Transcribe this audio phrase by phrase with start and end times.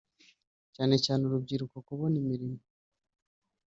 [0.75, 2.61] cyane cyane urubyiruko kubona imirimo”